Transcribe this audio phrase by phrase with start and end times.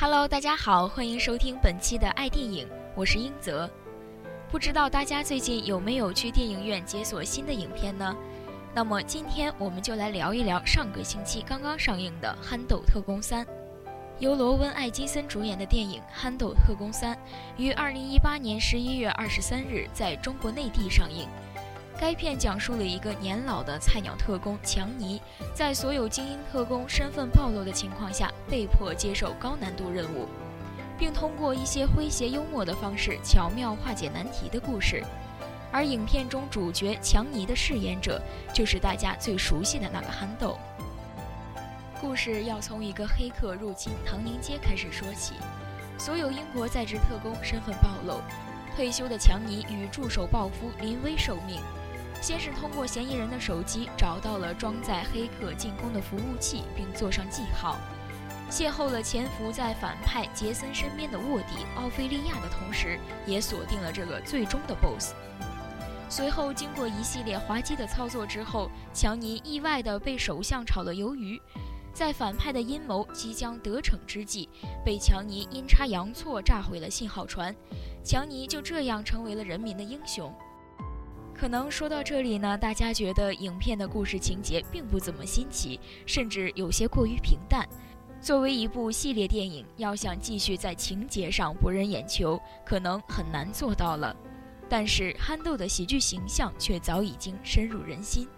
[0.00, 3.68] Hello，大家好，欢迎收听本期的爱电影，我是英泽。
[4.50, 8.16] 不知道大家最近有没有去电影院解锁新的影片呢？
[8.74, 13.44] 那么今天我们就来聊一聊上个星期刚刚上映的《憨豆特工三》。
[14.20, 17.14] 由罗温·艾金森主演的电影《憨豆特工三》
[17.58, 21.28] 于二零一八年十一月二十三日在中国内地上映。
[22.00, 25.20] 该片讲述了一个年老的菜鸟特工强尼，
[25.52, 30.26] 在所有精英特工身份暴露的情况下，被迫接受高难度任务，
[30.98, 35.04] 并通过一些诙谐幽默的方式巧妙化解难题的故事。
[35.70, 38.18] 而影片中主角强尼的饰演者，
[38.54, 40.58] 就是大家最熟悉的那个憨豆。
[42.00, 45.34] 故事要从一个黑客入侵唐宁街开始说起，
[45.98, 48.22] 所有英国在职特工身份暴露，
[48.74, 51.60] 退休的强尼与助手鲍夫临危受命。
[52.20, 57.78] 先是通过嫌疑人的手机找到了装载黑客进攻的服务器，并做上记号，
[58.50, 65.14] 邂逅了潜伏在反派杰森身边的卧底奥菲利亚的同时，也锁定了这个最终的 BOSS。
[66.10, 71.40] 随后经过一系列滑稽的操作之后，强尼意外地被首相炒了鱿鱼，
[71.94, 74.48] 在反派的阴谋即将得逞之际，
[74.84, 77.54] 被强尼阴差阳错炸毁了信号船，
[78.04, 80.34] 强尼就这样成为了人民的英雄。
[81.40, 87.66] 可能说到这里呢，大家觉得影片的故事情节并不怎么新奇，甚至有些过于平淡。
[88.20, 94.14] 作为一部系列电影，要想继续在情节上博人眼球，可能很难做到了。
[94.68, 98.26] 但是憨豆的喜剧形象却早已经深入人心。《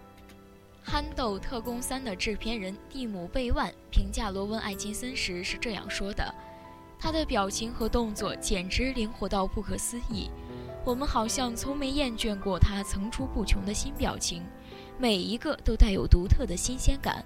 [0.81, 6.33] 憨豆特工三》的制片人蒂姆·贝万评价罗温·艾金森时是这样说的
[6.97, 10.31] ：“他的表情和动作简直灵活到不可思议。”
[10.85, 14.43] 我们好像从没厌倦过他层出不穷的新表情，
[14.97, 17.23] 每一个都带有独特的新鲜感，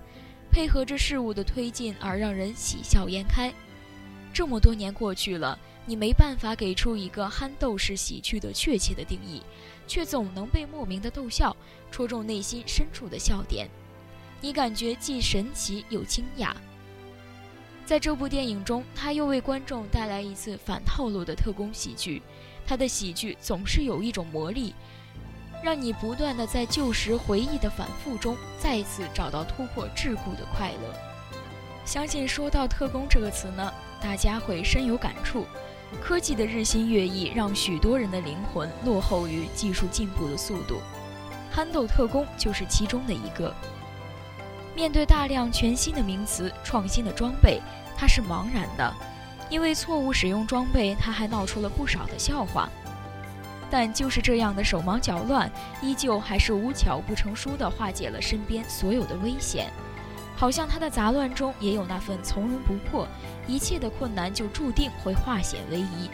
[0.51, 3.51] 配合着事物的推进而让人喜笑颜开。
[4.31, 5.57] 这么多年过去了，
[5.87, 9.41] 你没办法给出一个憨豆式喜剧的确切的定义，
[9.87, 11.55] 却总能被莫名的逗笑，
[11.89, 13.67] 戳中内心深处的笑点。
[14.39, 16.53] 你感觉既神奇又惊讶。
[17.87, 22.21] 在这部电影中，他又为观众带来一次反套路的特工喜剧。
[22.67, 24.75] 他的喜剧总是有一种魔力，
[25.63, 30.93] 让你不断的在旧时回忆的反复中，再次找到突破桎梏的快乐。
[31.85, 35.45] 相信说到“特工”这个词呢，大家会深有感触。
[36.01, 40.81] 科技的日新月异，让许多人的灵魂落后于技术进步的速度。
[41.49, 43.55] 憨豆特工就是其中的一个。
[44.75, 47.61] 面对大量全新的名词、创新的装备，
[47.97, 48.93] 他是茫然的。
[49.49, 52.69] 因为错误使用装备，他还闹出了不少的笑话。
[53.69, 59.69] 但就是这样的手忙脚乱，依旧还是无巧不成书地化解了身边所有的危险。
[60.35, 63.07] 好像他的杂乱中也有那份从容不迫，
[63.47, 66.09] 一切的困难就注定会化险为夷。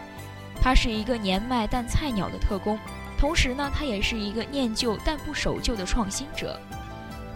[0.61, 2.79] 他是一个年迈但菜鸟的特工，
[3.19, 6.59] 同时呢，他也是一个念旧但不守旧的创新者。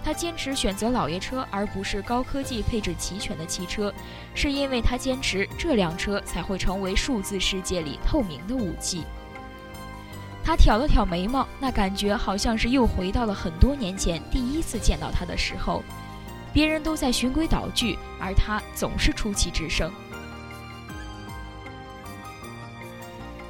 [0.08, 3.94] 他坚持选择老爷车而不是高科技配置齐全的汽车，
[4.34, 9.04] 是因为他坚持这辆车才会成为数字世界里透明的武器。
[10.46, 15.84] 他挑了挑眉毛，那感觉好像是又回到了很多年前第一次见到他的时候。
[16.54, 19.92] 别人都在循规蹈矩，而他总是出奇制胜。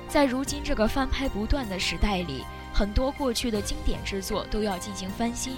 [0.10, 2.44] 在如今这个翻拍不断的时代里，
[2.74, 5.56] 很多过去的经典之作都要进行翻新。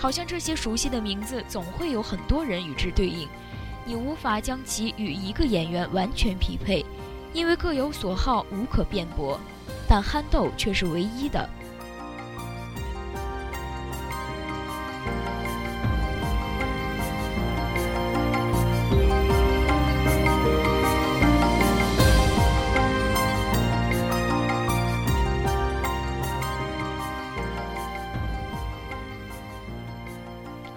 [0.00, 3.28] 好像这些熟悉的名字总会有很多人与之对应，
[3.84, 6.82] 你无法将其与一个演员完全匹配，
[7.34, 9.38] 因为各有所好，无可辩驳。
[9.86, 11.46] 但憨豆却是唯一的。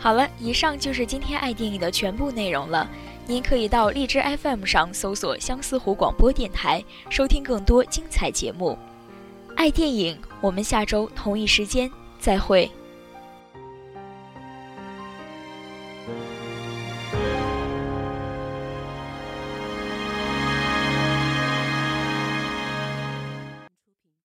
[0.04, 2.90] 好了以上就是今天爱电影的全部内容了。
[3.26, 8.78] 您可以到荔枝 fm 上搜索相思湖广播电台收听更多精彩节目。
[9.56, 11.90] 爱电影我们下周同一时间
[12.20, 12.70] 再会。